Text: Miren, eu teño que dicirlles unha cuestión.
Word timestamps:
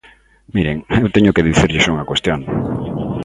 Miren, 0.55 0.77
eu 1.01 1.07
teño 1.15 1.35
que 1.35 1.47
dicirlles 1.49 1.89
unha 1.93 2.07
cuestión. 2.09 2.39